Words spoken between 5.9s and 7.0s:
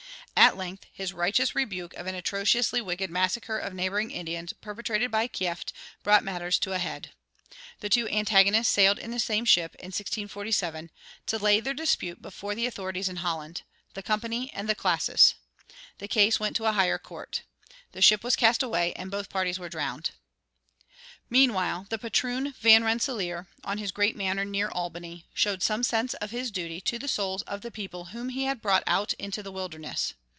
brought matters to a